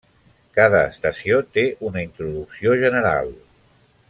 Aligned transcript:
Cada 0.59 0.79
estació 0.93 1.37
té 1.57 1.67
una 1.91 2.05
introducció 2.07 2.75
general. 2.87 3.33